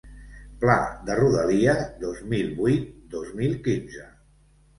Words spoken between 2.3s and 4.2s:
mil vuit-dos mil quinze.